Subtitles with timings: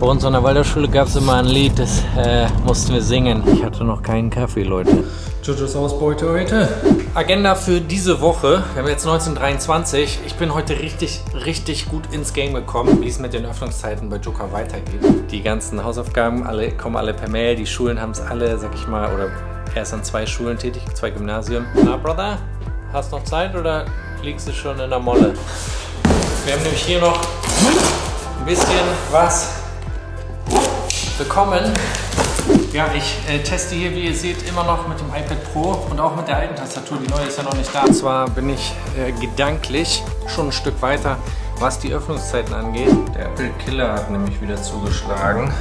[0.00, 3.42] Bei uns an der Waldorfschule gab es immer ein Lied, das äh, mussten wir singen.
[3.52, 5.02] Ich hatte noch keinen Kaffee, Leute.
[5.42, 6.68] Jojos Ausbeute heute.
[7.14, 8.62] Agenda für diese Woche.
[8.74, 10.20] Wir haben jetzt 1923.
[10.24, 14.18] Ich bin heute richtig, richtig gut ins Game gekommen, wie es mit den Öffnungszeiten bei
[14.18, 15.00] Joker weitergeht.
[15.32, 17.56] Die ganzen Hausaufgaben alle, kommen alle per Mail.
[17.56, 19.30] Die Schulen haben es alle, sag ich mal, oder
[19.74, 21.66] er ist an zwei Schulen tätig, zwei Gymnasien.
[21.74, 22.38] Na, Brother,
[22.92, 23.84] hast noch Zeit oder
[24.22, 25.34] liegst du schon in der Molle?
[26.44, 29.67] Wir haben nämlich hier noch ein bisschen was
[31.18, 31.72] bekommen.
[32.72, 35.98] Ja, ich äh, teste hier, wie ihr seht, immer noch mit dem iPad Pro und
[36.00, 36.98] auch mit der alten Tastatur.
[36.98, 37.82] Die neue ist ja noch nicht da.
[37.82, 41.16] Und zwar bin ich äh, gedanklich schon ein Stück weiter,
[41.58, 42.94] was die Öffnungszeiten angeht.
[43.14, 45.52] Der Apple Killer hat nämlich wieder zugeschlagen.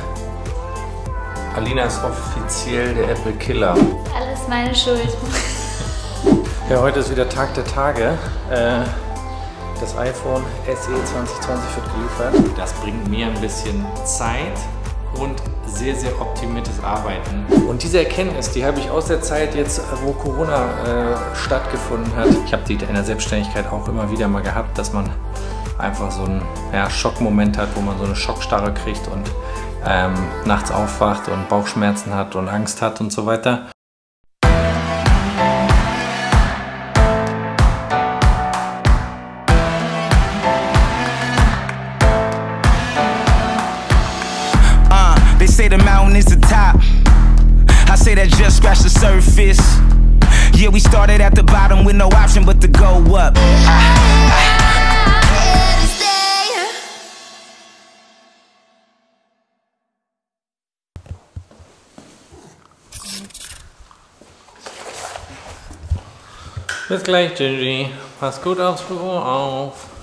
[1.55, 3.71] Alina ist offiziell der Apple Killer.
[4.15, 5.09] Alles meine Schuld.
[6.69, 8.17] Ja, heute ist wieder Tag der Tage.
[8.51, 8.83] Äh,
[9.79, 12.57] das iPhone SE 2020 wird geliefert.
[12.57, 14.51] Das bringt mir ein bisschen Zeit
[15.19, 17.45] und sehr, sehr optimiertes Arbeiten.
[17.67, 22.29] Und diese Erkenntnis, die habe ich aus der Zeit jetzt, wo Corona äh, stattgefunden hat.
[22.45, 25.09] Ich habe die in der Selbstständigkeit auch immer wieder mal gehabt, dass man
[25.77, 26.41] einfach so einen
[26.73, 29.29] ja, Schockmoment hat, wo man so eine Schockstarre kriegt und
[29.85, 30.13] ähm,
[30.45, 33.67] nachts aufwacht und Bauchschmerzen hat und Angst hat und so weiter.
[49.07, 49.61] Surface.
[50.53, 53.35] Yeah, we started at the bottom with no option but to go up.
[66.89, 67.89] Bis gleich, Gigi.
[68.19, 69.96] Pass gut aufs Büro auf.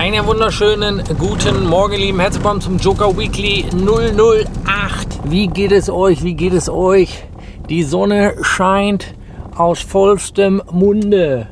[0.00, 5.20] Einen wunderschönen guten Morgen, lieben Herzlich willkommen zum Joker Weekly 008.
[5.24, 6.24] Wie geht es euch?
[6.24, 7.22] Wie geht es euch?
[7.68, 9.14] Die Sonne scheint
[9.54, 11.48] aus vollstem Munde.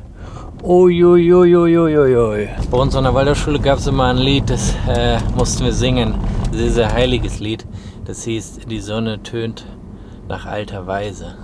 [0.63, 2.49] Uiuiuiuiui.
[2.71, 6.15] Bei uns an der Waldorfschule gab es immer ein Lied, das äh, mussten wir singen.
[6.51, 7.67] Sehr, sehr heiliges Lied.
[8.05, 9.67] Das hieß Die Sonne tönt
[10.27, 11.37] nach alter Weise.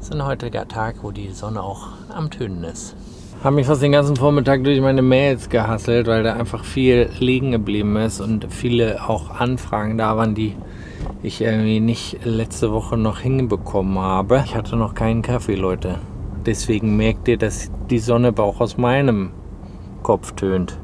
[0.00, 2.96] Es ist ein heutiger Tag, wo die Sonne auch am Tönen ist.
[3.42, 7.50] Habe mich fast den ganzen Vormittag durch meine Mails gehasselt, weil da einfach viel liegen
[7.50, 10.54] geblieben ist und viele auch Anfragen da waren, die
[11.24, 14.44] ich irgendwie nicht letzte Woche noch hinbekommen habe.
[14.46, 15.98] Ich hatte noch keinen Kaffee, Leute.
[16.46, 19.32] Deswegen merkt ihr, dass die Sonne auch aus meinem
[20.04, 20.78] Kopf tönt.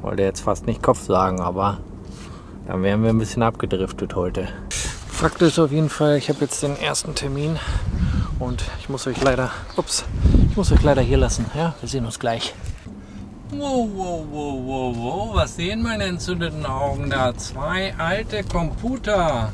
[0.00, 1.76] Wollte jetzt fast nicht Kopf sagen, aber
[2.66, 4.48] dann wären wir ein bisschen abgedriftet heute.
[5.08, 7.58] Fakt ist auf jeden Fall, ich habe jetzt den ersten Termin
[8.40, 10.04] und ich muss euch leider, ups,
[10.50, 11.46] ich muss euch leider hier lassen.
[11.54, 12.54] Ja, wir sehen uns gleich.
[13.52, 17.36] Wow, wow, wow, wow, wow, was sehen meine entzündeten Augen da?
[17.36, 19.52] Zwei alte Computer.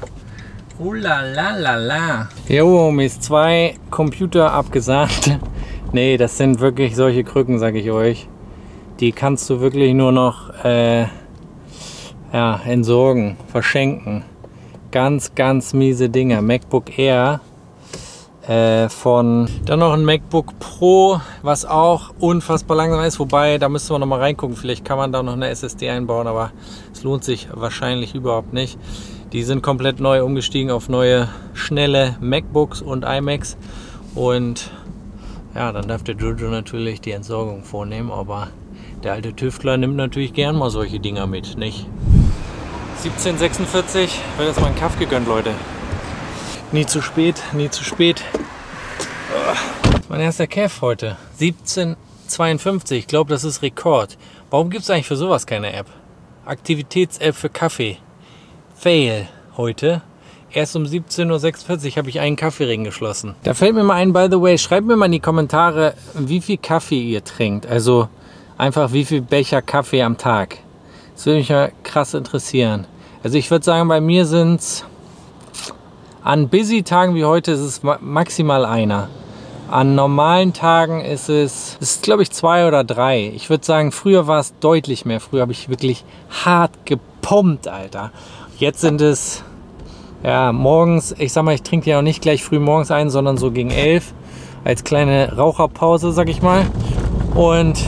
[0.78, 2.28] Oh la la la la.
[2.48, 5.38] Jo, mir ist zwei Computer abgesagt.
[5.92, 8.28] Nee, das sind wirklich solche Krücken, sag ich euch.
[9.00, 11.06] Die kannst du wirklich nur noch äh,
[12.32, 14.24] ja, entsorgen, verschenken.
[14.90, 16.42] Ganz, ganz miese Dinger.
[16.42, 17.40] MacBook Air
[18.48, 23.18] äh, von dann noch ein MacBook Pro, was auch unfassbar langsam ist.
[23.18, 24.56] Wobei, da müssen wir noch mal reingucken.
[24.56, 26.52] Vielleicht kann man da noch eine SSD einbauen, aber
[26.92, 28.78] es lohnt sich wahrscheinlich überhaupt nicht.
[29.32, 33.56] Die sind komplett neu umgestiegen auf neue, schnelle MacBooks und iMacs.
[34.14, 34.70] Und
[35.54, 38.48] ja, dann darf der Jojo natürlich die Entsorgung vornehmen, aber
[39.02, 41.86] der alte Tüftler nimmt natürlich gern mal solche Dinger mit, nicht?
[42.98, 45.50] 1746 wird jetzt mal ein Kaffee gegönnt, Leute.
[46.72, 48.24] Nie zu spät, nie zu spät.
[50.08, 51.16] Mein erster Kev heute.
[51.40, 52.98] 1752.
[52.98, 54.18] Ich glaube, das ist Rekord.
[54.50, 55.86] Warum gibt es eigentlich für sowas keine App?
[56.44, 57.98] Aktivitäts-App für Kaffee.
[58.74, 60.02] Fail heute.
[60.52, 63.36] Erst um 17.46 Uhr habe ich einen Kaffeering geschlossen.
[63.44, 66.40] Da fällt mir mal ein, by the way, schreibt mir mal in die Kommentare, wie
[66.40, 67.66] viel Kaffee ihr trinkt.
[67.66, 68.08] Also
[68.58, 70.58] einfach wie viel Becher Kaffee am Tag.
[71.14, 72.86] Das würde mich mal krass interessieren.
[73.22, 74.84] Also ich würde sagen, bei mir sind es
[76.26, 79.08] an busy Tagen wie heute ist es maximal einer.
[79.70, 83.30] An normalen Tagen ist es, ist glaube ich zwei oder drei.
[83.36, 85.20] Ich würde sagen, früher war es deutlich mehr.
[85.20, 86.04] Früher habe ich wirklich
[86.44, 88.10] hart gepumpt, Alter.
[88.58, 89.44] Jetzt sind es,
[90.24, 93.36] ja, morgens, ich sag mal, ich trinke ja auch nicht gleich früh morgens ein, sondern
[93.36, 94.12] so gegen elf
[94.64, 96.66] als kleine Raucherpause, sag ich mal.
[97.36, 97.78] Und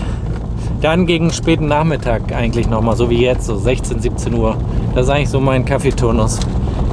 [0.81, 4.57] Dann gegen späten Nachmittag eigentlich nochmal, so wie jetzt, so 16, 17 Uhr.
[4.95, 6.39] Das ist eigentlich so mein Kaffeeturnus.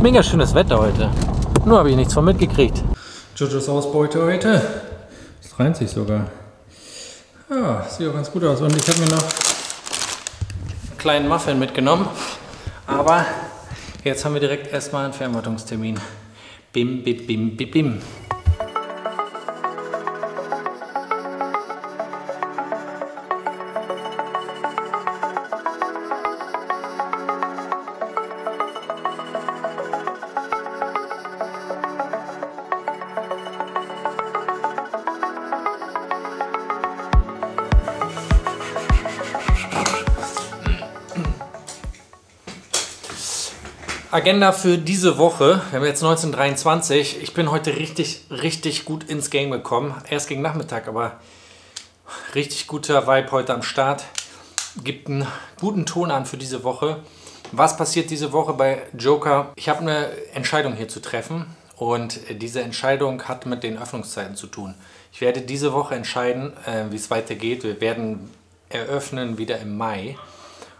[0.02, 1.12] Mega schönes Wetter heute.
[1.66, 2.84] Nur habe ich nichts von mitgekriegt.
[3.36, 4.62] Jojos Ausbeute heute.
[5.42, 6.28] Das reimt sich sogar.
[7.50, 8.62] Ja, sieht auch ganz gut aus.
[8.62, 12.08] Und ich habe mir noch einen kleinen Muffin mitgenommen.
[12.86, 13.26] Aber
[14.04, 16.00] jetzt haben wir direkt erstmal einen Fernwartungstermin.
[16.72, 18.02] Bim, bim, bim, bim, bim.
[44.26, 45.62] Agenda für diese Woche.
[45.70, 47.22] Wir haben jetzt 1923.
[47.22, 49.94] Ich bin heute richtig, richtig gut ins Game gekommen.
[50.10, 51.20] Erst gegen Nachmittag, aber
[52.34, 54.04] richtig guter Vibe heute am Start.
[54.84, 55.28] Gibt einen
[55.60, 57.04] guten Ton an für diese Woche.
[57.52, 59.54] Was passiert diese Woche bei Joker?
[59.58, 61.46] Ich habe eine Entscheidung hier zu treffen
[61.76, 64.74] und diese Entscheidung hat mit den Öffnungszeiten zu tun.
[65.14, 67.64] Ich werde diese Woche entscheiden, äh, wie es weitergeht.
[67.64, 68.32] Wir werden
[68.70, 70.18] eröffnen wieder im Mai.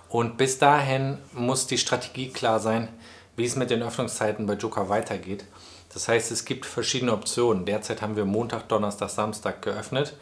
[0.10, 2.88] Und bis dahin muss die Strategie klar sein,
[3.36, 5.46] wie es mit den Öffnungszeiten bei Joker weitergeht.
[5.94, 7.66] Das heißt, es gibt verschiedene Optionen.
[7.66, 10.16] Derzeit haben wir Montag, Donnerstag, Samstag geöffnet.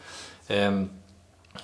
[0.48, 0.90] Ähm,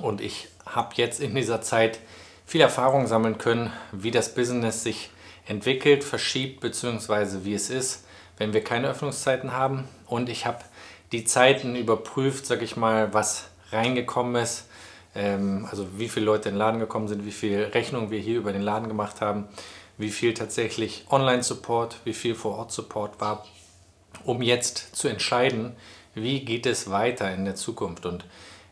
[0.01, 2.01] und ich habe jetzt in dieser Zeit
[2.47, 5.11] viel Erfahrung sammeln können, wie das Business sich
[5.47, 8.05] entwickelt, verschiebt, beziehungsweise wie es ist,
[8.39, 9.85] wenn wir keine Öffnungszeiten haben.
[10.07, 10.59] Und ich habe
[11.13, 14.69] die Zeiten überprüft, sag ich mal, was reingekommen ist,
[15.15, 18.39] ähm, also wie viele Leute in den Laden gekommen sind, wie viele Rechnungen wir hier
[18.39, 19.49] über den Laden gemacht haben,
[20.01, 23.45] wie viel tatsächlich Online-Support, wie viel Vor-Ort-Support war,
[24.25, 25.77] um jetzt zu entscheiden,
[26.15, 28.07] wie geht es weiter in der Zukunft.
[28.07, 28.25] Und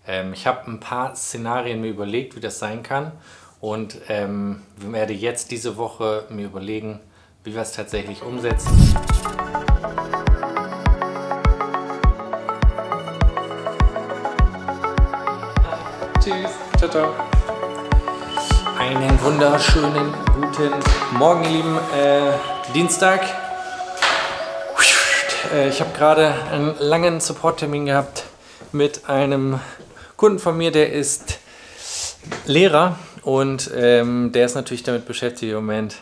[0.06, 3.12] ähm, ich habe ein paar Szenarien mir überlegt, wie das sein kann
[3.60, 6.98] und ähm, werde jetzt diese Woche mir überlegen,
[7.44, 8.96] wie wir es tatsächlich umsetzen.
[16.20, 16.50] Tschüss.
[16.78, 17.37] Ciao, ciao.
[18.88, 20.72] Einen wunderschönen guten
[21.18, 21.76] Morgen, ihr Lieben.
[21.94, 23.20] Äh, Dienstag.
[25.54, 28.24] Äh, ich habe gerade einen langen Support-Termin gehabt
[28.72, 29.60] mit einem
[30.16, 31.38] Kunden von mir, der ist
[32.46, 35.96] Lehrer und ähm, der ist natürlich damit beschäftigt im Moment.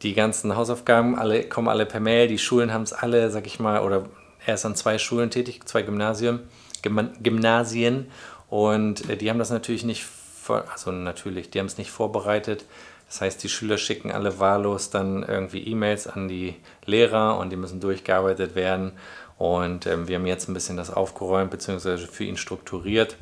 [0.00, 2.28] Die ganzen Hausaufgaben alle, kommen alle per Mail.
[2.28, 4.06] Die Schulen haben es alle, sag ich mal, oder
[4.46, 6.40] er ist an zwei Schulen tätig, zwei Gymnasien,
[6.80, 8.10] Gymnasien
[8.48, 10.06] und äh, die haben das natürlich nicht
[10.50, 12.64] also natürlich, die haben es nicht vorbereitet.
[13.08, 17.56] Das heißt, die Schüler schicken alle wahllos dann irgendwie E-Mails an die Lehrer und die
[17.56, 18.92] müssen durchgearbeitet werden.
[19.38, 21.98] Und ähm, wir haben jetzt ein bisschen das aufgeräumt bzw.
[21.98, 23.16] für ihn strukturiert.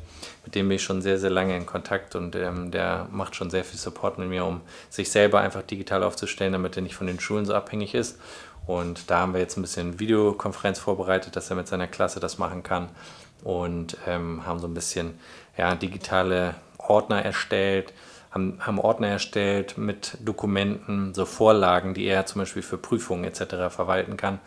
[0.45, 3.49] Mit dem bin ich schon sehr, sehr lange in Kontakt und ähm, der macht schon
[3.49, 7.07] sehr viel Support mit mir, um sich selber einfach digital aufzustellen, damit er nicht von
[7.07, 8.17] den Schulen so abhängig ist.
[8.65, 12.37] Und da haben wir jetzt ein bisschen Videokonferenz vorbereitet, dass er mit seiner Klasse das
[12.37, 12.89] machen kann
[13.43, 15.19] und ähm, haben so ein bisschen
[15.57, 16.55] ja, digitale
[16.89, 17.93] Ordner erstellt,
[18.31, 23.73] haben, haben Ordner erstellt mit Dokumenten, so Vorlagen, die er zum Beispiel für Prüfungen etc.
[23.73, 24.39] verwalten kann.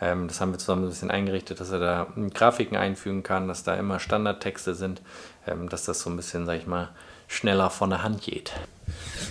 [0.00, 3.64] Ähm, das haben wir zusammen ein bisschen eingerichtet, dass er da Grafiken einfügen kann, dass
[3.64, 5.02] da immer Standardtexte sind,
[5.46, 6.90] ähm, dass das so ein bisschen, sag ich mal,
[7.26, 8.52] schneller von der Hand geht.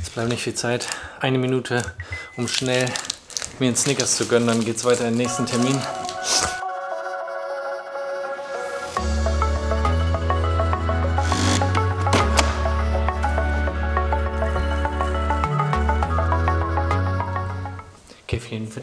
[0.01, 0.87] Es bleibt nicht viel Zeit.
[1.19, 1.81] Eine Minute,
[2.35, 2.85] um schnell
[3.59, 5.79] mir einen Snickers zu gönnen, dann geht es weiter in den nächsten Termin.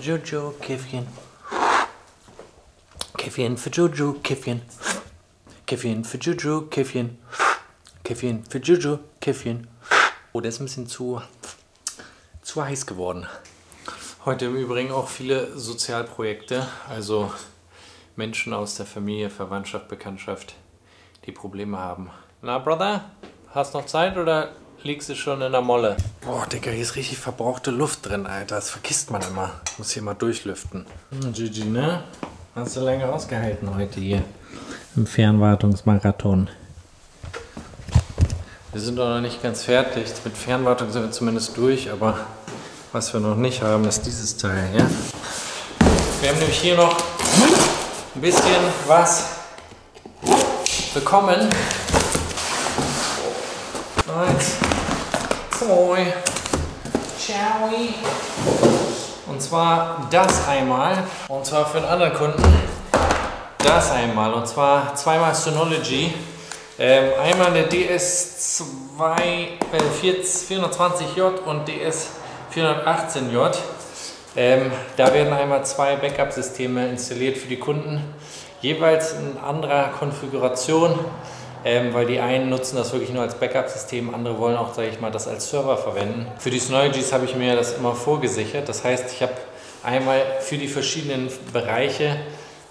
[0.04, 1.06] Jojo, Käffchen.
[3.16, 4.60] Käffchen für Jojo, Käffchen.
[5.64, 7.16] Käffchen für Jojo, Käffchen.
[8.02, 9.66] Käffchen für Jojo, Käffchen.
[10.34, 11.22] Oh, der ist ein bisschen zu,
[12.42, 13.26] zu heiß geworden.
[14.26, 17.32] Heute im Übrigen auch viele Sozialprojekte, also
[18.14, 20.54] Menschen aus der Familie, Verwandtschaft, Bekanntschaft,
[21.24, 22.10] die Probleme haben.
[22.42, 23.10] Na, Brother,
[23.54, 24.52] hast noch Zeit oder
[24.84, 25.96] liegst du schon in der Molle.
[26.20, 28.56] Boah, Digga, hier ist richtig verbrauchte Luft drin, Alter.
[28.56, 29.50] Das vergisst man immer.
[29.78, 30.84] Muss hier mal durchlüften.
[31.10, 32.04] Hm, Gigi, ne?
[32.54, 34.22] Hast du länger ausgehalten heute hier
[34.94, 36.50] im Fernwartungsmarathon.
[38.72, 40.04] Wir sind doch noch nicht ganz fertig.
[40.22, 42.18] Mit Fernwartung sind wir zumindest durch, aber
[42.92, 44.86] was wir noch nicht haben, ist dieses Teil, ja?
[46.20, 46.96] Wir haben nämlich hier noch
[48.14, 49.30] ein bisschen was
[50.92, 51.48] bekommen.
[54.06, 54.73] Nice.
[55.66, 56.12] Hoi.
[57.18, 57.70] Ciao.
[59.26, 61.04] Und zwar das einmal.
[61.28, 62.42] Und zwar für einen anderen Kunden.
[63.56, 64.34] Das einmal.
[64.34, 66.12] Und zwar zweimal Synology.
[66.78, 68.64] Ähm, einmal eine DS2
[70.02, 72.08] 420J und DS
[72.54, 73.56] 418J.
[74.36, 78.02] Ähm, da werden einmal zwei Backup-Systeme installiert für die Kunden,
[78.60, 80.98] jeweils in anderer Konfiguration,
[81.64, 85.00] ähm, weil die einen nutzen das wirklich nur als Backup-System, andere wollen auch, sage ich
[85.00, 86.26] mal, das als Server verwenden.
[86.38, 88.68] Für die Synologies habe ich mir das immer vorgesichert.
[88.68, 89.32] Das heißt, ich habe
[89.82, 92.16] einmal für die verschiedenen Bereiche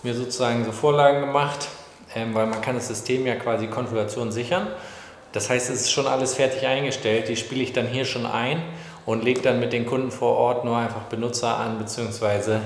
[0.04, 1.68] mir sozusagen so Vorlagen gemacht,
[2.16, 4.68] ähm, weil man kann das System ja quasi Konfiguration sichern.
[5.32, 7.28] Das heißt, es ist schon alles fertig eingestellt.
[7.28, 8.62] Die spiele ich dann hier schon ein
[9.08, 12.62] und legt dann mit den Kunden vor Ort nur einfach Benutzer an, beziehungsweise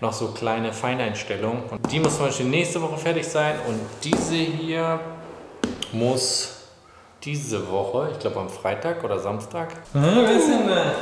[0.00, 1.64] noch so kleine Feineinstellungen.
[1.70, 5.00] Und die muss zum Beispiel nächste Woche fertig sein und diese hier
[5.92, 6.56] muss
[7.22, 9.72] diese Woche, ich glaube am Freitag oder Samstag.
[9.94, 10.94] Ah, wer ist denn da?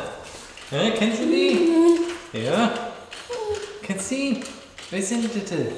[0.71, 2.39] Ja, kennst du die?
[2.45, 2.71] Ja?
[3.83, 4.41] Kennst du die?
[4.91, 5.73] Wer ist denn bitte?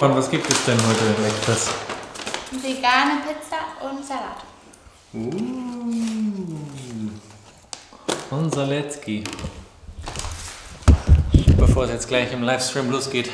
[0.00, 1.68] Und was gibt es denn heute leckeres?
[2.52, 4.42] Vegane Pizza und Salat.
[5.12, 5.30] Uh.
[8.30, 9.24] Und Saletski.
[11.60, 13.30] Bevor es jetzt gleich im Livestream losgeht.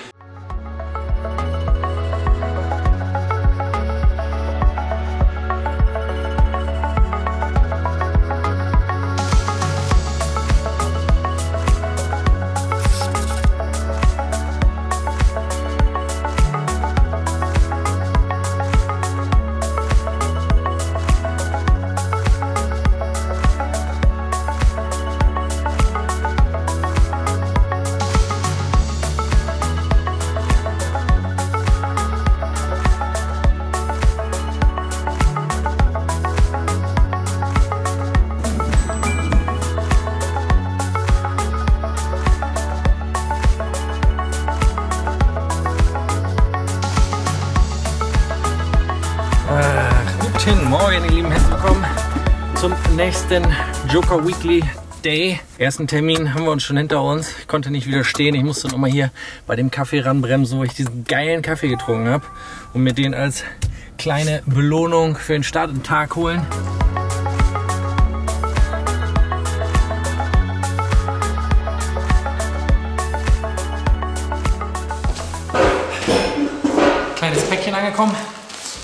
[53.28, 53.56] Nächsten
[53.92, 54.62] Joker Weekly
[55.04, 55.40] Day.
[55.59, 57.37] Ersten Termin haben wir uns schon hinter uns.
[57.40, 58.37] Ich konnte nicht widerstehen.
[58.37, 59.11] Ich musste nochmal hier
[59.49, 62.25] bei dem Kaffee ranbremsen, wo ich diesen geilen Kaffee getrunken habe
[62.73, 63.42] und mir den als
[63.99, 66.47] kleine Belohnung für den Start im Tag holen.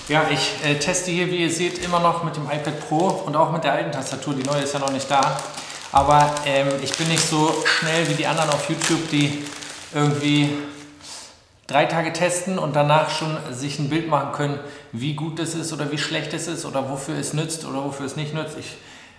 [0.09, 3.37] Ja, ich äh, teste hier, wie ihr seht, immer noch mit dem iPad Pro und
[3.37, 4.35] auch mit der alten Tastatur.
[4.35, 5.39] Die neue ist ja noch nicht da.
[5.93, 9.45] Aber ähm, ich bin nicht so schnell wie die anderen auf YouTube, die
[9.95, 10.51] irgendwie
[11.69, 14.59] drei Tage testen und danach schon sich ein Bild machen können,
[14.91, 18.07] wie gut es ist oder wie schlecht es ist oder wofür es nützt oder wofür
[18.07, 18.57] es nicht nützt.
[18.59, 18.77] Ich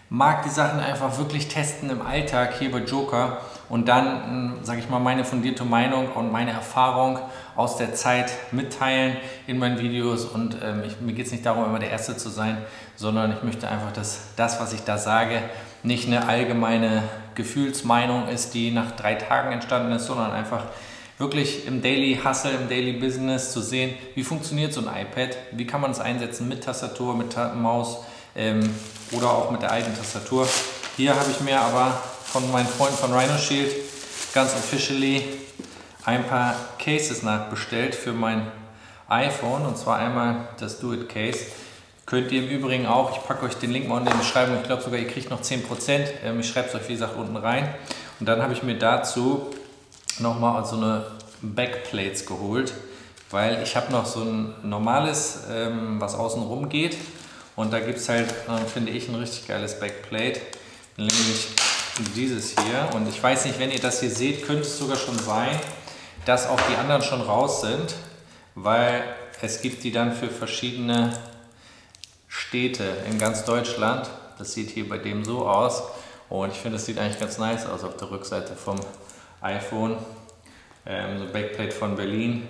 [0.09, 4.89] mag die Sachen einfach wirklich testen im Alltag hier bei Joker und dann, sage ich
[4.89, 7.17] mal, meine fundierte Meinung und meine Erfahrung
[7.55, 9.17] aus der Zeit mitteilen
[9.47, 10.25] in meinen Videos.
[10.25, 12.57] Und ähm, ich, mir geht es nicht darum, immer der Erste zu sein,
[12.95, 15.41] sondern ich möchte einfach, dass das, was ich da sage,
[15.81, 17.03] nicht eine allgemeine
[17.35, 20.65] Gefühlsmeinung ist, die nach drei Tagen entstanden ist, sondern einfach
[21.17, 25.65] wirklich im Daily Hustle, im Daily Business zu sehen, wie funktioniert so ein iPad, wie
[25.65, 28.03] kann man es einsetzen mit Tastatur, mit Maus
[28.35, 28.69] ähm,
[29.13, 30.47] oder auch mit der alten Tastatur.
[30.97, 33.71] Hier habe ich mir aber von meinen Freunden von Rhino Shield
[34.33, 35.23] ganz officially
[36.05, 38.51] ein paar Cases nachbestellt für mein
[39.07, 41.39] iPhone und zwar einmal das Do It Case.
[42.05, 44.63] Könnt ihr im Übrigen auch, ich packe euch den Link mal in die Beschreibung, ich
[44.63, 46.05] glaube sogar ihr kriegt noch 10%.
[46.23, 47.73] Ähm, ich schreibe es euch wie gesagt unten rein.
[48.19, 49.47] Und dann habe ich mir dazu
[50.19, 51.05] nochmal so eine
[51.41, 52.73] Backplates geholt,
[53.31, 56.97] weil ich habe noch so ein normales, ähm, was außen rum geht.
[57.55, 60.41] Und da gibt es halt, äh, finde ich, ein richtig geiles Backplate.
[60.97, 61.47] Nämlich
[62.15, 62.89] dieses hier.
[62.95, 65.59] Und ich weiß nicht, wenn ihr das hier seht, könnte es sogar schon sein,
[66.25, 67.95] dass auch die anderen schon raus sind,
[68.55, 69.03] weil
[69.41, 71.17] es gibt die dann für verschiedene
[72.27, 74.09] Städte in ganz Deutschland.
[74.37, 75.83] Das sieht hier bei dem so aus.
[76.29, 78.79] Und ich finde, das sieht eigentlich ganz nice aus auf der Rückseite vom
[79.41, 79.97] iPhone.
[80.85, 82.47] Ähm, so Backplate von Berlin.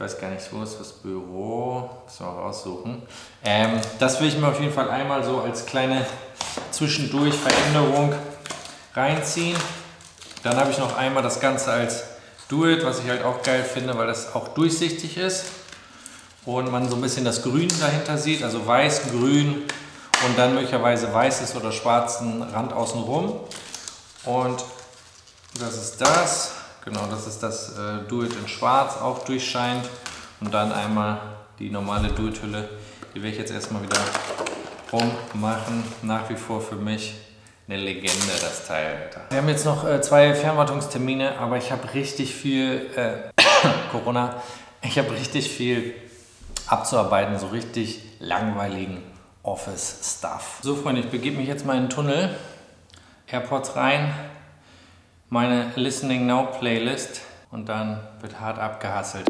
[0.00, 1.90] Ich weiß gar nicht, wo ist das Büro.
[2.06, 3.02] Müssen wir raussuchen.
[3.44, 6.06] Ähm, das will ich mir auf jeden Fall einmal so als kleine
[6.70, 8.14] Zwischendurch Veränderung
[8.94, 9.58] reinziehen.
[10.42, 12.04] Dann habe ich noch einmal das Ganze als
[12.48, 15.44] Do-It, was ich halt auch geil finde, weil das auch durchsichtig ist
[16.46, 19.64] und man so ein bisschen das Grün dahinter sieht, also weiß, grün
[20.24, 23.38] und dann möglicherweise weißes oder schwarzen Rand außenrum.
[24.24, 24.64] Und
[25.58, 26.52] das ist das,
[26.84, 29.88] genau, das ist das äh, Do-It in schwarz, auch durchscheint.
[30.40, 31.20] Und dann einmal
[31.58, 32.68] die normale Do-It-Hülle,
[33.14, 34.00] die werde ich jetzt erstmal wieder
[34.92, 35.84] rummachen.
[36.02, 37.14] Nach wie vor für mich
[37.68, 38.96] eine Legende, das Teil.
[39.04, 39.20] Alter.
[39.30, 43.42] Wir haben jetzt noch äh, zwei Fernwartungstermine, aber ich habe richtig viel äh,
[43.92, 44.42] Corona.
[44.82, 45.94] Ich habe richtig viel
[46.66, 49.02] abzuarbeiten, so richtig langweiligen
[49.42, 50.60] Office-Stuff.
[50.62, 52.34] So Freunde, ich begebe mich jetzt mal in den Tunnel,
[53.26, 54.12] AirPods rein,
[55.32, 57.20] meine Listening Now Playlist
[57.52, 59.28] und dann wird hart abgehasselt.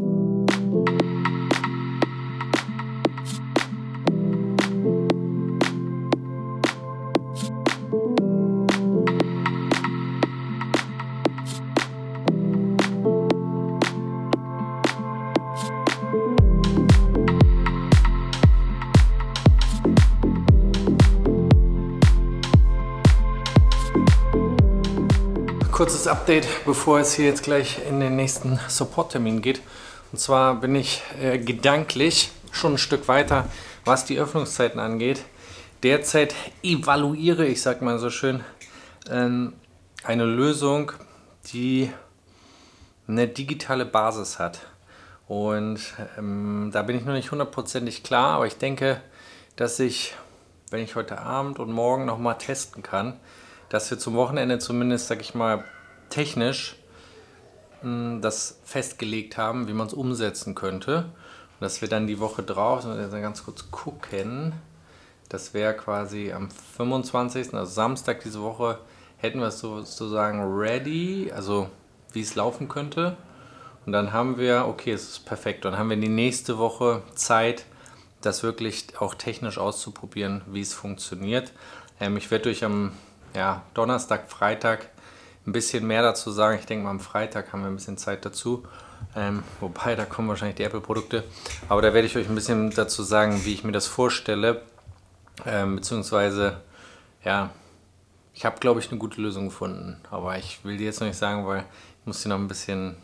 [26.10, 29.62] Update, bevor es hier jetzt gleich in den nächsten Support-Termin geht.
[30.10, 33.46] Und zwar bin ich äh, gedanklich schon ein Stück weiter,
[33.84, 35.22] was die Öffnungszeiten angeht.
[35.84, 38.42] Derzeit evaluiere ich, sag mal so schön,
[39.08, 39.52] ähm,
[40.02, 40.90] eine Lösung,
[41.52, 41.92] die
[43.06, 44.62] eine digitale Basis hat.
[45.28, 45.80] Und
[46.18, 49.00] ähm, da bin ich noch nicht hundertprozentig klar, aber ich denke,
[49.54, 50.14] dass ich,
[50.70, 53.20] wenn ich heute Abend und morgen nochmal testen kann,
[53.68, 55.64] dass wir zum Wochenende zumindest, sag ich mal,
[56.10, 56.76] technisch
[57.82, 61.04] mh, das festgelegt haben, wie man es umsetzen könnte.
[61.04, 64.52] Und dass wir dann die Woche drauf, also ganz kurz gucken,
[65.28, 68.78] das wäre quasi am 25., also Samstag diese Woche,
[69.18, 71.68] hätten wir es sozusagen ready, also
[72.12, 73.16] wie es laufen könnte.
[73.86, 77.64] Und dann haben wir, okay, es ist perfekt, dann haben wir die nächste Woche Zeit,
[78.20, 81.52] das wirklich auch technisch auszuprobieren, wie es funktioniert.
[82.00, 82.92] Ähm, ich werde euch am
[83.34, 84.90] ja, Donnerstag, Freitag
[85.46, 86.58] ein bisschen mehr dazu sagen.
[86.58, 88.64] Ich denke mal, am Freitag haben wir ein bisschen Zeit dazu.
[89.16, 91.24] Ähm, wobei, da kommen wahrscheinlich die Apple-Produkte.
[91.68, 94.62] Aber da werde ich euch ein bisschen dazu sagen, wie ich mir das vorstelle.
[95.46, 96.60] Ähm, beziehungsweise,
[97.24, 97.50] ja,
[98.34, 100.00] ich habe, glaube ich, eine gute Lösung gefunden.
[100.10, 101.64] Aber ich will die jetzt noch nicht sagen, weil
[102.00, 102.96] ich muss die noch ein bisschen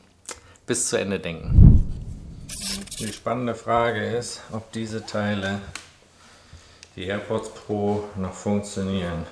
[0.67, 1.83] bis zu Ende denken.
[2.99, 5.61] Die spannende Frage ist, ob diese Teile,
[6.95, 9.27] die AirPods Pro, noch funktionieren.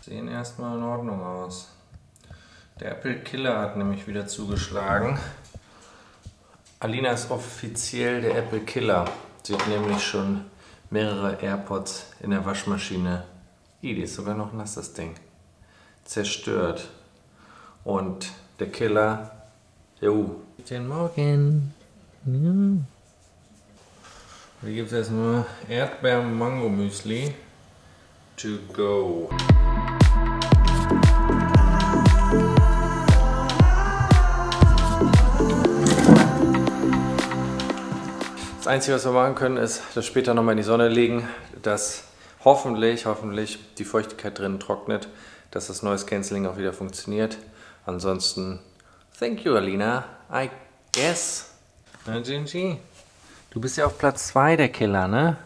[0.00, 1.68] Sehen erstmal in Ordnung aus.
[2.80, 5.18] Der Apple Killer hat nämlich wieder zugeschlagen.
[6.78, 9.04] Alina ist offiziell der Apple Killer.
[9.42, 10.46] Sie hat nämlich schon
[10.88, 13.24] mehrere AirPods in der Waschmaschine.
[13.82, 15.14] I, die ist sogar noch nass, das Ding.
[16.04, 16.88] Zerstört.
[17.84, 19.30] Und der Killer,
[20.00, 20.40] jo.
[20.56, 21.74] Guten Morgen.
[22.24, 22.86] Ja.
[24.62, 27.34] Hier gibt es erstmal Erdbeer-Mango-Müsli
[28.36, 29.30] to go.
[38.70, 41.28] Einzige, was wir machen können, ist das später nochmal in die Sonne legen,
[41.60, 42.04] dass
[42.44, 45.08] hoffentlich, hoffentlich die Feuchtigkeit drin trocknet,
[45.50, 47.36] dass das Noise Cancelling auch wieder funktioniert.
[47.84, 48.60] Ansonsten,
[49.18, 50.04] thank you, Alina.
[50.32, 50.50] I
[50.94, 51.50] guess.
[52.06, 52.78] Na, Gingy,
[53.50, 55.36] du bist ja auf Platz 2 der Killer, ne?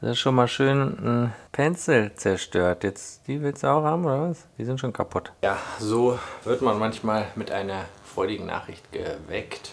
[0.00, 2.84] Das ist schon mal schön ein Pencil zerstört.
[2.84, 4.46] Jetzt, die willst du auch haben, oder was?
[4.56, 5.32] Die sind schon kaputt.
[5.42, 9.72] Ja, so wird man manchmal mit einer freudigen Nachricht geweckt.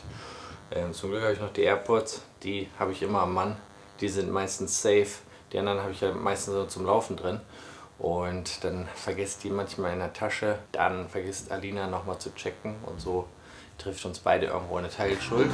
[0.71, 3.55] Ähm, zum Glück habe ich noch die AirPods, die habe ich immer am Mann.
[4.01, 5.07] Die sind meistens safe.
[5.51, 7.39] Die anderen habe ich ja meistens so zum Laufen drin.
[7.99, 10.59] Und dann vergisst die manchmal in der Tasche.
[10.71, 13.27] Dann vergisst Alina nochmal zu checken und so
[13.77, 15.49] trifft uns beide irgendwo eine Teilschuld.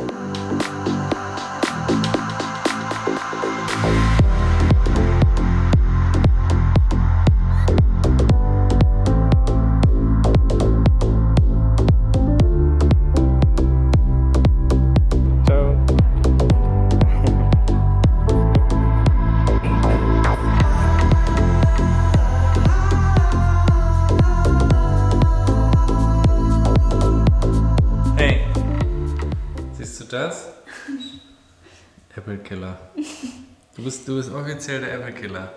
[34.60, 35.48] Offiziell der Apple-Killer.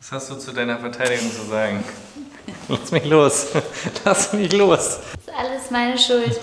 [0.00, 1.84] Was hast du zu deiner Verteidigung zu sagen?
[2.68, 3.46] Lass mich los.
[4.04, 4.98] Lass mich los.
[4.98, 6.40] Das ist alles meine Schuld.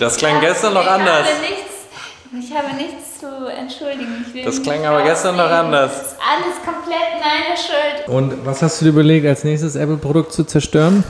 [0.00, 1.28] Das klang gestern noch ich anders.
[1.28, 4.24] Habe nichts, ich habe nichts zu entschuldigen.
[4.26, 5.92] Ich will Das klang aber gestern noch anders.
[5.92, 8.08] Das ist alles komplett meine Schuld.
[8.08, 11.04] Und was hast du dir überlegt, als nächstes Apple-Produkt zu zerstören?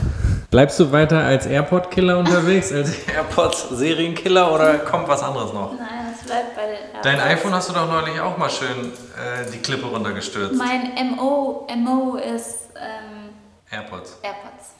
[0.51, 5.71] Bleibst du weiter als AirPod-Killer unterwegs, als AirPods-Serienkiller oder kommt was anderes noch?
[5.79, 6.02] Nein,
[6.33, 7.39] bleibt bei den Dein AirPods.
[7.39, 10.55] iPhone hast du doch neulich auch mal schön äh, die Klippe runtergestürzt.
[10.55, 13.29] Mein MO, MO ist ähm,
[13.69, 14.17] AirPods.
[14.23, 14.71] AirPods.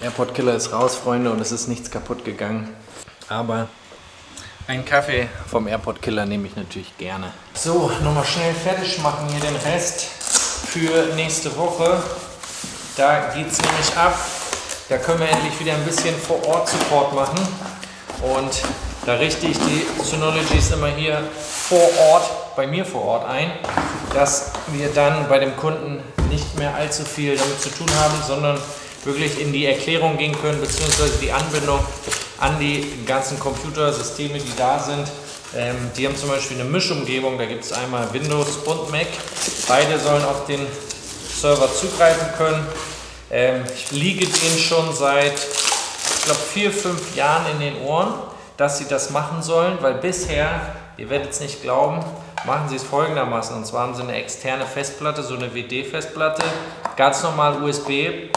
[0.00, 2.74] AirPod Killer ist raus, Freunde, und es ist nichts kaputt gegangen.
[3.28, 3.68] Aber
[4.66, 7.32] einen Kaffee vom AirPod Killer nehme ich natürlich gerne.
[7.52, 10.08] So, nochmal schnell fertig machen hier den Rest.
[10.70, 12.02] für nächste Woche.
[12.96, 14.16] Da geht es nämlich ab.
[14.88, 17.38] Da können wir endlich wieder ein bisschen vor Ort Support machen.
[18.22, 18.62] Und
[19.10, 23.50] da richte ich die Synologies immer hier vor Ort, bei mir vor Ort ein,
[24.14, 28.56] dass wir dann bei dem Kunden nicht mehr allzu viel damit zu tun haben, sondern
[29.02, 31.80] wirklich in die Erklärung gehen können, beziehungsweise die Anbindung
[32.38, 35.08] an die ganzen Computersysteme, die da sind.
[35.56, 39.08] Ähm, die haben zum Beispiel eine Mischumgebung, da gibt es einmal Windows und Mac.
[39.66, 40.64] Beide sollen auf den
[41.34, 42.64] Server zugreifen können.
[43.32, 48.76] Ähm, ich liege denen schon seit, ich glaube, vier, fünf Jahren in den Ohren, dass
[48.76, 50.60] sie das machen sollen, weil bisher,
[50.98, 52.04] ihr werdet es nicht glauben,
[52.44, 53.56] machen sie es folgendermaßen.
[53.56, 56.42] Und zwar haben sie eine externe Festplatte, so eine WD-Festplatte,
[56.94, 58.28] ganz normal USB.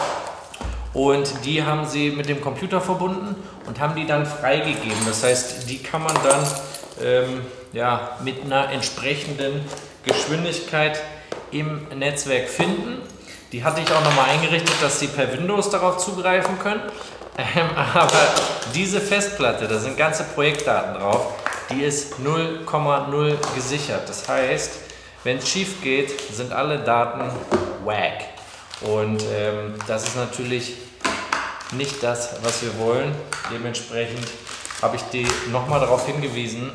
[0.94, 3.36] Und die haben sie mit dem Computer verbunden
[3.68, 5.06] und haben die dann freigegeben.
[5.06, 6.48] Das heißt, die kann man dann
[7.02, 7.42] ähm,
[7.74, 9.66] ja, mit einer entsprechenden
[10.06, 11.02] Geschwindigkeit
[11.52, 13.02] im Netzwerk finden.
[13.52, 16.82] Die hatte ich auch nochmal eingerichtet, dass Sie per Windows darauf zugreifen können.
[17.38, 18.20] Ähm, aber
[18.74, 21.34] diese Festplatte, da sind ganze Projektdaten drauf,
[21.70, 24.08] die ist 0,0 gesichert.
[24.08, 24.72] Das heißt,
[25.24, 27.32] wenn es schief geht, sind alle Daten
[27.86, 28.26] wack.
[28.82, 30.76] Und ähm, das ist natürlich
[31.72, 33.16] nicht das, was wir wollen.
[33.52, 34.28] Dementsprechend
[34.82, 36.72] habe ich die nochmal darauf hingewiesen,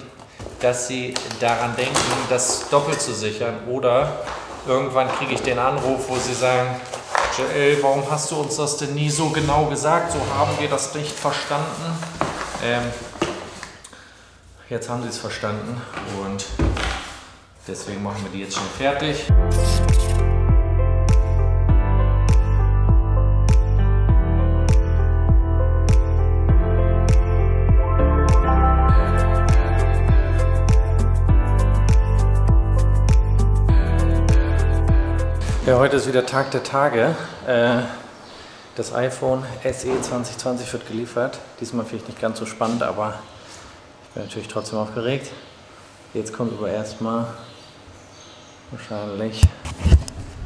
[0.61, 1.95] dass sie daran denken,
[2.31, 3.55] das doppelt zu sichern.
[3.69, 4.25] Oder
[4.67, 6.81] irgendwann kriege ich den Anruf, wo sie sagen,
[7.39, 10.11] Joel, warum hast du uns das denn nie so genau gesagt?
[10.11, 11.97] So haben wir das nicht verstanden.
[12.65, 12.83] Ähm,
[14.69, 15.81] jetzt haben sie es verstanden
[16.25, 16.45] und
[17.69, 19.29] deswegen machen wir die jetzt schon fertig.
[35.69, 37.15] Ja, heute ist wieder Tag der Tage.
[37.47, 37.83] Äh,
[38.75, 41.39] das iPhone SE 2020 wird geliefert.
[41.61, 43.19] Diesmal vielleicht nicht ganz so spannend, aber
[44.03, 45.31] ich bin natürlich trotzdem aufgeregt.
[46.15, 47.27] Jetzt kommt aber erstmal
[48.71, 49.43] wahrscheinlich.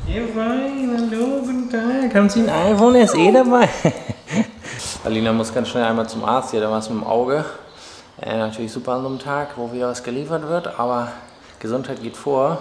[0.08, 2.12] Hallo, guten Tag.
[2.12, 3.68] Haben Sie ein iPhone SE dabei?
[5.04, 7.44] Alina muss ganz schnell einmal zum Arzt, hier da was mit dem Auge.
[8.20, 11.12] Äh, natürlich super an so einem Tag, wo wieder was geliefert wird, aber
[11.60, 12.58] Gesundheit geht vor.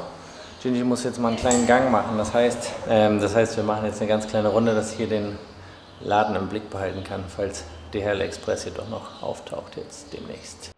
[0.62, 2.20] Gingy muss jetzt mal einen kleinen Gang machen.
[2.20, 5.08] Das heißt, ähm, das heißt, wir machen jetzt eine ganz kleine Runde, dass ich hier
[5.08, 5.38] den
[6.02, 10.70] Laden im Blick behalten kann, falls DHL Express hier doch noch auftaucht jetzt demnächst.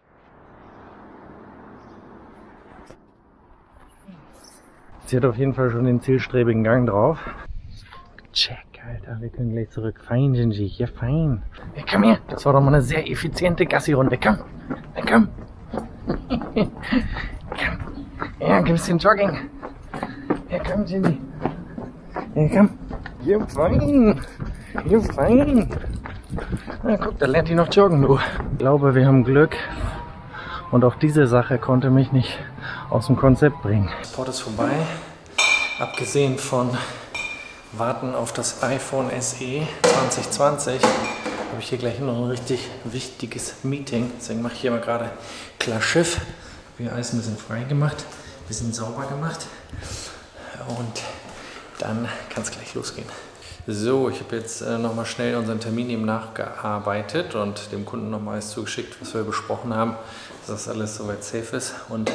[5.06, 7.20] Sie hat auf jeden Fall schon den zielstrebigen Gang drauf.
[8.32, 10.00] Check, Alter, wir können gleich zurück.
[10.00, 11.44] Fein, Gingy, ja fein.
[11.76, 14.18] Ja, komm her, das war doch mal eine sehr effiziente Gassi-Runde.
[14.18, 14.40] Komm,
[14.96, 15.28] ja, komm.
[16.56, 16.72] komm.
[18.40, 19.50] Ja, ein bisschen Jogging.
[20.54, 21.18] Ja, komm, Jimmy.
[22.36, 22.78] Ja, komm.
[23.26, 24.22] Ja, fein.
[24.88, 25.68] Ja, fein.
[26.84, 28.20] Na, guck, da lernt die noch joggen, du.
[28.52, 29.56] Ich glaube, wir haben Glück.
[30.70, 32.38] Und auch diese Sache konnte mich nicht
[32.92, 33.90] aus dem Konzept bringen.
[34.06, 34.70] Sport ist vorbei.
[35.80, 36.70] Abgesehen von
[37.72, 44.12] Warten auf das iPhone SE 2020 habe ich hier gleich noch ein richtig wichtiges Meeting.
[44.20, 45.10] Deswegen mache ich hier mal gerade
[45.58, 46.22] klar Schiff.
[46.78, 48.06] Wir alles ein bisschen frei gemacht,
[48.44, 49.48] ein bisschen sauber gemacht
[50.68, 51.02] und
[51.80, 53.08] dann kann es gleich losgehen.
[53.66, 58.34] So, ich habe jetzt äh, nochmal schnell unseren Termin eben nachgearbeitet und dem Kunden nochmal
[58.34, 59.96] alles zugeschickt, was wir besprochen haben,
[60.46, 61.74] dass das alles soweit safe ist.
[61.88, 62.12] Und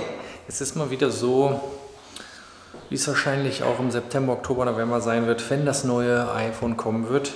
[0.46, 1.58] es ist mal wieder so,
[2.90, 7.08] wie es wahrscheinlich auch im September, Oktober, November sein wird, wenn das neue iPhone kommen
[7.08, 7.32] wird.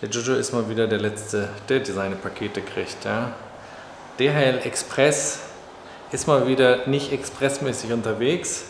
[0.00, 3.04] Der Jojo ist mal wieder der Letzte, der seine Pakete kriegt.
[3.04, 3.32] Ja.
[4.18, 5.40] DHL Express
[6.10, 8.64] ist mal wieder nicht expressmäßig unterwegs.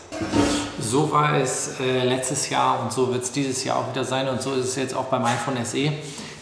[0.81, 4.29] So war es äh, letztes Jahr und so wird es dieses Jahr auch wieder sein
[4.29, 5.91] und so ist es jetzt auch beim iPhone SE,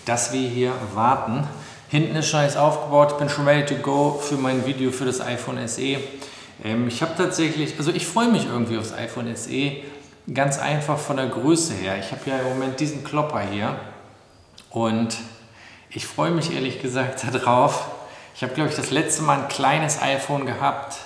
[0.06, 1.48] dass wir hier warten.
[1.90, 5.06] Hinten ist schon alles aufgebaut, ich bin schon ready to go für mein Video für
[5.06, 5.98] das iPhone SE.
[6.64, 9.72] Ähm, ich habe tatsächlich, also ich freue mich irgendwie aufs iPhone SE,
[10.32, 11.98] ganz einfach von der Größe her.
[11.98, 13.76] Ich habe ja im Moment diesen Klopper hier
[14.70, 15.18] und
[15.90, 17.88] ich freue mich ehrlich gesagt darauf.
[18.36, 20.98] Ich habe, glaube ich, das letzte Mal ein kleines iPhone gehabt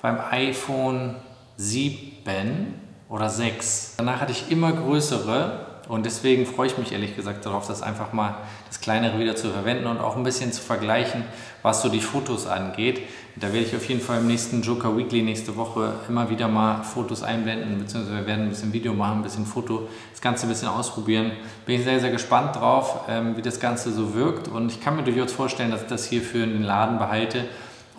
[0.00, 1.16] beim iPhone
[1.62, 2.74] 7
[3.08, 3.94] oder 6.
[3.98, 8.12] Danach hatte ich immer größere und deswegen freue ich mich ehrlich gesagt darauf, das einfach
[8.12, 8.36] mal
[8.68, 11.24] das kleinere wieder zu verwenden und auch ein bisschen zu vergleichen,
[11.62, 13.02] was so die Fotos angeht.
[13.36, 16.82] Da werde ich auf jeden Fall im nächsten Joker Weekly nächste Woche immer wieder mal
[16.82, 20.48] Fotos einblenden, beziehungsweise wir werden ein bisschen Video machen, ein bisschen Foto, das Ganze ein
[20.48, 21.32] bisschen ausprobieren.
[21.64, 24.96] Bin ich sehr, sehr gespannt drauf, ähm, wie das Ganze so wirkt und ich kann
[24.96, 27.44] mir durchaus vorstellen, dass ich das hier für den Laden behalte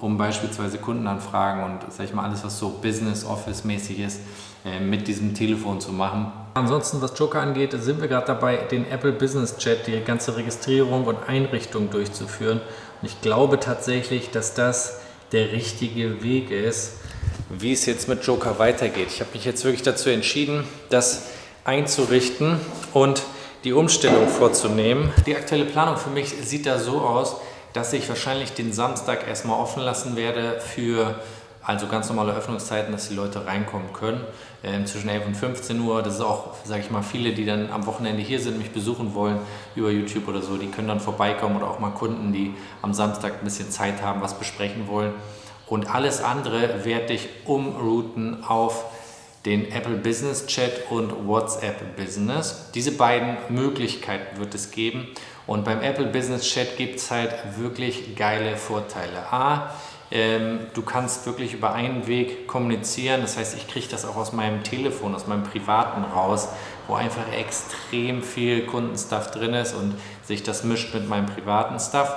[0.04, 4.20] um beispielsweise Kundenanfragen und sag ich mal alles, was so Business Office mäßig ist,
[4.66, 6.30] äh, mit diesem Telefon zu machen.
[6.56, 11.06] Ansonsten, was Joker angeht, sind wir gerade dabei, den Apple Business Chat, die ganze Registrierung
[11.06, 12.60] und Einrichtung durchzuführen.
[13.02, 15.00] Und ich glaube tatsächlich, dass das
[15.32, 16.98] der richtige Weg ist,
[17.50, 19.08] wie es jetzt mit Joker weitergeht.
[19.08, 21.28] Ich habe mich jetzt wirklich dazu entschieden, das
[21.64, 22.60] einzurichten
[22.92, 23.24] und
[23.64, 25.14] die Umstellung vorzunehmen.
[25.26, 27.38] Die aktuelle Planung für mich sieht da so aus,
[27.74, 31.16] dass ich wahrscheinlich den Samstag erstmal offen lassen werde für
[31.66, 34.22] also ganz normale Öffnungszeiten, dass die Leute reinkommen können.
[34.64, 36.02] Ähm, zwischen 11 und 15 Uhr.
[36.02, 39.14] Das ist auch, sage ich mal, viele, die dann am Wochenende hier sind, mich besuchen
[39.14, 39.40] wollen
[39.76, 43.40] über YouTube oder so, die können dann vorbeikommen oder auch mal Kunden, die am Samstag
[43.40, 45.14] ein bisschen Zeit haben, was besprechen wollen.
[45.68, 48.86] Und alles andere werde ich umrouten auf
[49.46, 52.72] den Apple Business Chat und WhatsApp Business.
[52.74, 55.08] Diese beiden Möglichkeiten wird es geben.
[55.46, 59.32] Und beim Apple Business Chat gibt es halt wirklich geile Vorteile.
[59.32, 59.72] A,
[60.12, 63.22] ähm, du kannst wirklich über einen Weg kommunizieren.
[63.22, 66.50] Das heißt, ich kriege das auch aus meinem Telefon, aus meinem privaten raus,
[66.88, 72.14] wo einfach extrem viel Kundenstuff drin ist und sich das mischt mit meinem privaten Stuff.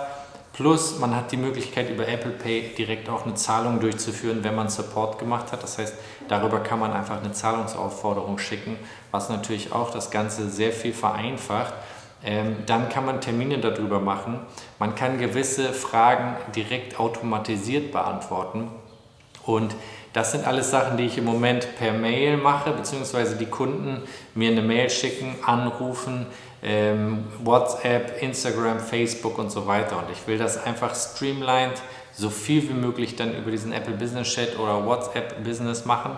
[0.53, 4.71] Plus, man hat die Möglichkeit, über Apple Pay direkt auch eine Zahlung durchzuführen, wenn man
[4.71, 5.63] Support gemacht hat.
[5.63, 5.95] Das heißt,
[6.29, 8.79] darüber kann man einfach eine Zahlungsaufforderung schicken,
[9.11, 11.75] was natürlich auch das Ganze sehr viel vereinfacht.
[12.25, 14.41] Ähm, dann kann man Termine darüber machen.
[14.79, 18.69] Man kann gewisse Fragen direkt automatisiert beantworten.
[19.45, 19.75] Und
[20.13, 24.03] das sind alles Sachen, die ich im Moment per Mail mache, beziehungsweise die Kunden
[24.35, 26.27] mir eine Mail schicken, anrufen,
[26.63, 29.99] ähm, WhatsApp, Instagram, Facebook und so weiter.
[29.99, 31.81] Und ich will das einfach streamlined
[32.13, 36.17] so viel wie möglich dann über diesen Apple Business Chat oder WhatsApp Business machen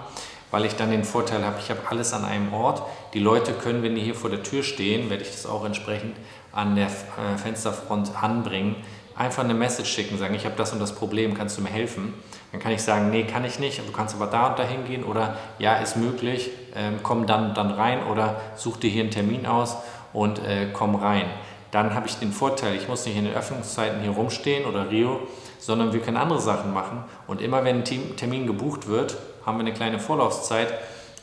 [0.51, 2.83] weil ich dann den Vorteil habe, ich habe alles an einem Ort.
[3.15, 6.17] Die Leute können, wenn die hier vor der Tür stehen, werde ich das auch entsprechend
[6.53, 8.77] an der äh, Fensterfront anbringen,
[9.17, 12.15] einfach eine Message schicken, sagen, ich habe das und das Problem, kannst du mir helfen?
[12.53, 15.05] Dann kann ich sagen, nee, kann ich nicht, du kannst aber da und da hingehen
[15.05, 19.47] oder ja, ist möglich, ähm, komm dann, dann rein oder such dir hier einen Termin
[19.47, 19.77] aus
[20.13, 21.27] und äh, komm rein.
[21.71, 25.21] Dann habe ich den Vorteil, ich muss nicht in den Öffnungszeiten hier rumstehen oder Rio,
[25.59, 29.63] sondern wir können andere Sachen machen und immer wenn ein Termin gebucht wird, haben wir
[29.63, 30.73] eine kleine Vorlaufzeit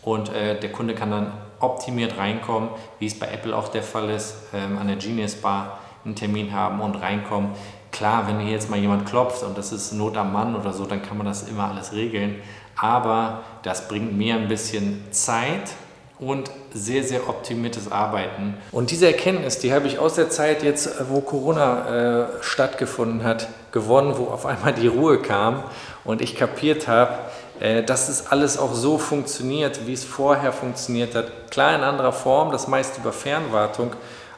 [0.01, 4.09] und äh, der Kunde kann dann optimiert reinkommen, wie es bei Apple auch der Fall
[4.09, 7.51] ist, ähm, an der Genius Bar einen Termin haben und reinkommen.
[7.91, 10.85] Klar, wenn hier jetzt mal jemand klopft und das ist Not am Mann oder so,
[10.85, 12.41] dann kann man das immer alles regeln.
[12.75, 15.71] Aber das bringt mir ein bisschen Zeit
[16.19, 18.55] und sehr, sehr optimiertes Arbeiten.
[18.71, 23.47] Und diese Erkenntnis, die habe ich aus der Zeit jetzt, wo Corona äh, stattgefunden hat,
[23.71, 25.63] gewonnen, wo auf einmal die Ruhe kam
[26.03, 27.17] und ich kapiert habe,
[27.59, 31.51] äh, dass es alles auch so funktioniert, wie es vorher funktioniert hat.
[31.51, 33.91] Klar in anderer Form, das meist über Fernwartung,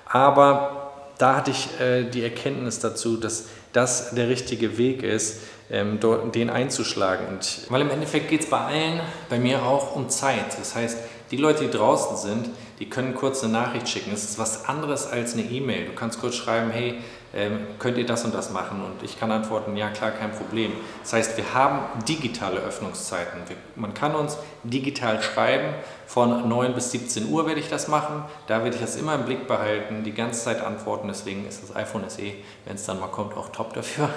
[0.05, 5.99] aber da hatte ich äh, die Erkenntnis dazu, dass das der richtige Weg ist, ähm,
[6.33, 7.27] den einzuschlagen.
[7.27, 10.57] Und weil im Endeffekt geht es bei allen, bei mir auch um Zeit.
[10.59, 10.97] Das heißt,
[11.31, 14.11] die Leute, die draußen sind, die können kurz eine Nachricht schicken.
[14.13, 15.85] Es ist was anderes als eine E-Mail.
[15.85, 16.99] Du kannst kurz schreiben, hey,
[17.33, 18.83] ähm, könnt ihr das und das machen?
[18.83, 20.71] Und ich kann antworten, ja klar, kein Problem.
[21.01, 23.41] Das heißt, wir haben digitale Öffnungszeiten.
[23.47, 25.73] Wir, man kann uns digital schreiben.
[26.05, 28.23] Von 9 bis 17 Uhr werde ich das machen.
[28.47, 31.07] Da werde ich das immer im Blick behalten, die ganze Zeit antworten.
[31.07, 32.31] Deswegen ist das iPhone SE,
[32.65, 34.09] wenn es dann mal kommt, auch top dafür.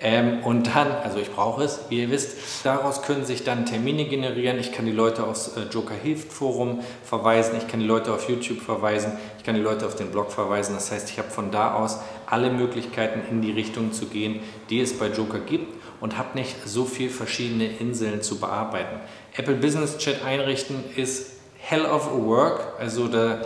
[0.00, 4.04] Ähm, und dann, also ich brauche es, wie ihr wisst, daraus können sich dann Termine
[4.04, 4.58] generieren.
[4.58, 8.28] Ich kann die Leute aufs äh, Joker Hilft Forum verweisen, ich kann die Leute auf
[8.28, 10.74] YouTube verweisen, ich kann die Leute auf den Blog verweisen.
[10.74, 14.80] Das heißt, ich habe von da aus alle Möglichkeiten in die Richtung zu gehen, die
[14.80, 19.00] es bei Joker gibt und habe nicht so viele verschiedene Inseln zu bearbeiten.
[19.36, 23.40] Apple Business Chat einrichten ist hell of a work, also da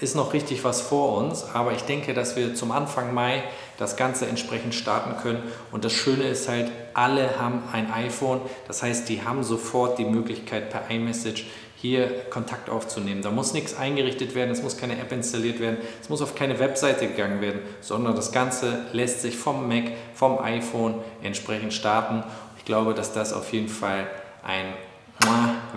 [0.00, 3.42] ist noch richtig was vor uns, aber ich denke, dass wir zum Anfang Mai
[3.78, 5.42] das Ganze entsprechend starten können.
[5.72, 10.04] Und das Schöne ist halt, alle haben ein iPhone, das heißt, die haben sofort die
[10.04, 11.44] Möglichkeit per iMessage
[11.76, 13.22] hier Kontakt aufzunehmen.
[13.22, 16.58] Da muss nichts eingerichtet werden, es muss keine App installiert werden, es muss auf keine
[16.58, 19.84] Webseite gegangen werden, sondern das Ganze lässt sich vom Mac,
[20.14, 22.22] vom iPhone entsprechend starten.
[22.58, 24.06] Ich glaube, dass das auf jeden Fall
[24.42, 24.74] ein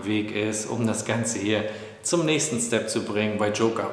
[0.03, 1.63] Weg ist, um das Ganze hier
[2.03, 3.91] zum nächsten Step zu bringen bei Joker.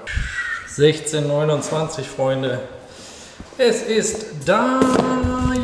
[0.65, 2.61] 1629 Freunde.
[3.57, 4.81] Es ist da.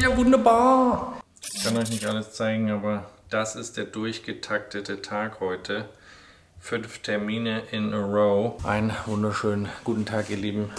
[0.00, 1.20] Ja, wunderbar.
[1.54, 5.88] Ich kann euch nicht alles zeigen, aber das ist der durchgetaktete Tag heute.
[6.60, 8.64] Fünf Termine in a row.
[8.64, 10.70] Einen wunderschönen guten Tag, ihr Lieben.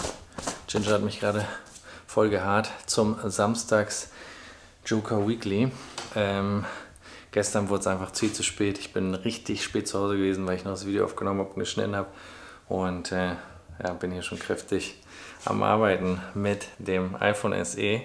[0.68, 1.46] Ginger hat mich gerade
[2.06, 4.10] voll gehaart zum Samstags
[4.86, 5.72] Joker Weekly.
[6.16, 6.66] Ähm,
[7.38, 8.80] Gestern wurde es einfach viel zu spät.
[8.80, 11.60] Ich bin richtig spät zu Hause gewesen, weil ich noch das Video aufgenommen habe und
[11.60, 12.08] geschnitten habe.
[12.68, 13.36] Und äh,
[13.84, 15.00] ja, bin hier schon kräftig
[15.46, 18.02] am Arbeiten mit dem iPhone SE.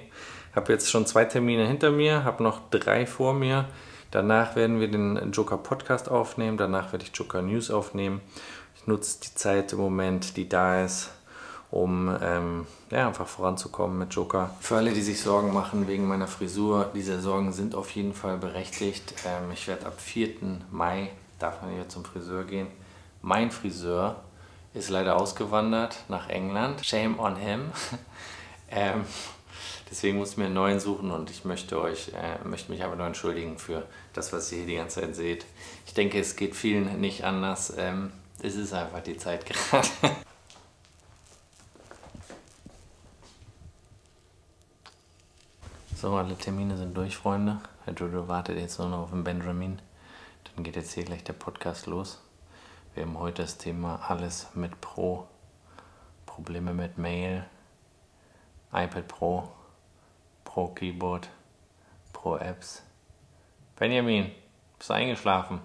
[0.55, 3.65] Habe jetzt schon zwei Termine hinter mir, habe noch drei vor mir.
[4.11, 8.21] Danach werden wir den Joker Podcast aufnehmen, danach werde ich Joker News aufnehmen.
[8.77, 11.11] Ich nutze die Zeit im Moment, die da ist,
[11.73, 14.55] um ähm, ja, einfach voranzukommen mit Joker.
[14.61, 18.37] Für alle, die sich Sorgen machen wegen meiner Frisur, diese Sorgen sind auf jeden Fall
[18.37, 19.15] berechtigt.
[19.27, 20.61] Ähm, ich werde ab 4.
[20.71, 22.67] Mai, darf man hier zum Friseur gehen.
[23.23, 24.17] Mein Friseur
[24.75, 26.85] ist leider ausgewandert nach England.
[26.85, 27.73] Shame on him.
[28.71, 29.07] ähm,
[29.91, 32.97] deswegen muss ich mir einen neuen suchen und ich möchte euch, äh, möchte mich aber
[32.97, 35.47] nur entschuldigen für das, was ihr hier die ganze Zeit seht.
[35.87, 37.73] Ich denke, es geht vielen nicht anders.
[37.79, 39.89] Ähm, es ist einfach die Zeit gerade.
[46.03, 47.61] So, alle Termine sind durch, Freunde.
[47.85, 49.81] Herr Jojo wartet jetzt nur noch auf den Benjamin.
[50.43, 52.21] Dann geht jetzt hier gleich der Podcast los.
[52.97, 55.29] Wir haben heute das Thema alles mit Pro.
[56.27, 57.45] Probleme mit Mail,
[58.73, 59.49] iPad Pro,
[60.43, 61.29] Pro Keyboard,
[62.13, 62.83] Pro Apps.
[63.77, 64.33] Benjamin,
[64.79, 65.61] bist du eingeschlafen?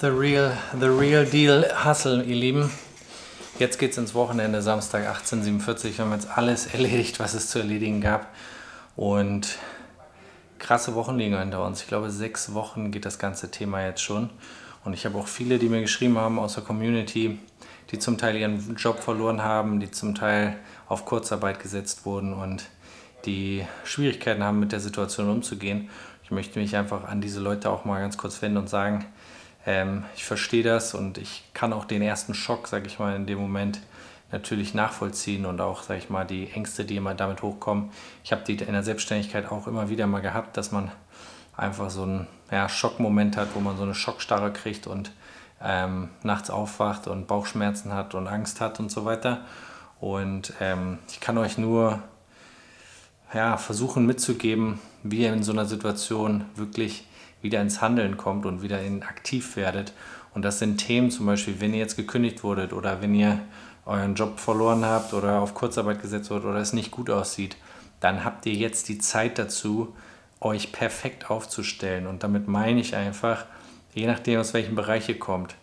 [0.00, 2.72] The real, the real deal Hustle, ihr Lieben.
[3.58, 5.98] Jetzt geht's ins Wochenende, Samstag 1847.
[5.98, 8.28] Wir haben jetzt alles erledigt, was es zu erledigen gab.
[8.96, 9.58] Und
[10.58, 11.82] krasse Wochen liegen hinter uns.
[11.82, 14.30] Ich glaube, sechs Wochen geht das ganze Thema jetzt schon.
[14.84, 17.38] Und ich habe auch viele, die mir geschrieben haben aus der Community,
[17.90, 20.56] die zum Teil ihren Job verloren haben, die zum Teil
[20.88, 22.64] auf Kurzarbeit gesetzt wurden und
[23.24, 25.90] die Schwierigkeiten haben, mit der Situation umzugehen.
[26.22, 29.04] Ich möchte mich einfach an diese Leute auch mal ganz kurz wenden und sagen,
[29.66, 33.26] ähm, ich verstehe das und ich kann auch den ersten Schock, sage ich mal, in
[33.26, 33.80] dem Moment
[34.32, 37.90] natürlich nachvollziehen und auch, sage ich mal, die Ängste, die immer damit hochkommen.
[38.24, 40.90] Ich habe die in der Selbstständigkeit auch immer wieder mal gehabt, dass man
[41.56, 45.12] einfach so einen ja, Schockmoment hat, wo man so eine Schockstarre kriegt und
[45.62, 49.42] ähm, nachts aufwacht und Bauchschmerzen hat und Angst hat und so weiter.
[50.00, 52.02] Und ähm, ich kann euch nur
[53.32, 57.06] ja, versuchen mitzugeben, wie ihr in so einer Situation wirklich
[57.42, 59.92] wieder ins Handeln kommt und wieder in aktiv werdet.
[60.36, 63.40] Und das sind Themen zum Beispiel, wenn ihr jetzt gekündigt wurdet oder wenn ihr
[63.86, 67.56] euren Job verloren habt oder auf Kurzarbeit gesetzt wird oder es nicht gut aussieht,
[68.00, 69.96] dann habt ihr jetzt die Zeit dazu,
[70.40, 72.06] euch perfekt aufzustellen.
[72.06, 73.46] Und damit meine ich einfach,
[73.94, 75.54] je nachdem, aus welchem Bereich ihr kommt,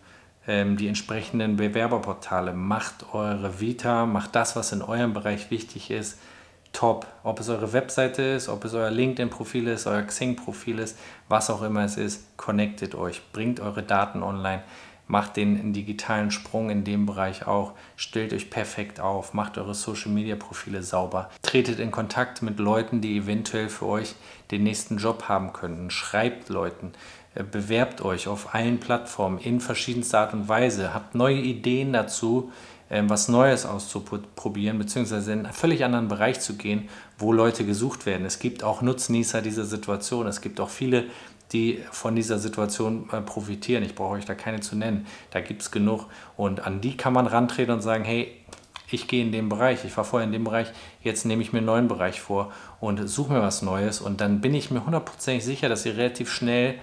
[0.48, 6.18] ähm, die entsprechenden Bewerberportale, macht eure Vita, macht das, was in eurem Bereich wichtig ist,
[6.74, 7.06] top.
[7.22, 11.62] Ob es eure Webseite ist, ob es euer LinkedIn-Profil ist, euer Xing-Profil ist, was auch
[11.62, 14.62] immer es ist, connectet euch, bringt eure Daten online.
[15.06, 20.10] Macht den digitalen Sprung in dem Bereich auch, stellt euch perfekt auf, macht eure Social
[20.10, 24.14] Media Profile sauber, tretet in Kontakt mit Leuten, die eventuell für euch
[24.50, 26.92] den nächsten Job haben könnten, schreibt Leuten,
[27.34, 32.50] äh, bewerbt euch auf allen Plattformen in verschiedenster Art und Weise, habt neue Ideen dazu,
[32.90, 38.26] was Neues auszuprobieren, beziehungsweise in einen völlig anderen Bereich zu gehen, wo Leute gesucht werden.
[38.26, 40.26] Es gibt auch Nutznießer dieser Situation.
[40.26, 41.04] Es gibt auch viele,
[41.52, 43.84] die von dieser Situation äh, profitieren.
[43.84, 45.06] Ich brauche euch da keine zu nennen.
[45.30, 46.06] Da gibt es genug.
[46.36, 48.32] Und an die kann man rantreten und sagen, hey,
[48.90, 50.68] ich gehe in den Bereich, ich war vorher in dem Bereich,
[51.02, 54.00] jetzt nehme ich mir einen neuen Bereich vor und suche mir was Neues.
[54.00, 56.76] Und dann bin ich mir hundertprozentig sicher, dass ihr relativ schnell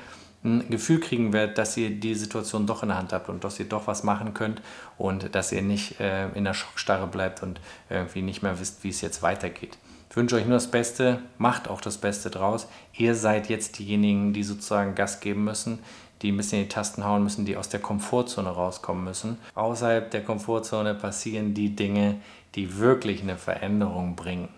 [0.44, 3.60] ein Gefühl kriegen werdet, dass ihr die Situation doch in der Hand habt und dass
[3.60, 4.62] ihr doch was machen könnt
[4.98, 8.90] und dass ihr nicht äh, in der Schockstarre bleibt und irgendwie nicht mehr wisst, wie
[8.90, 9.78] es jetzt weitergeht.
[10.10, 12.68] Ich wünsche euch nur das Beste, macht auch das Beste draus.
[12.98, 15.80] Ihr seid jetzt diejenigen, die sozusagen Gas geben müssen,
[16.22, 19.38] die ein bisschen in die Tasten hauen müssen, die aus der Komfortzone rauskommen müssen.
[19.56, 22.18] Außerhalb der Komfortzone passieren die Dinge,
[22.56, 24.50] die wirklich eine Veränderung bringen.